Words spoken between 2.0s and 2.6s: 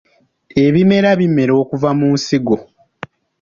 nsigo.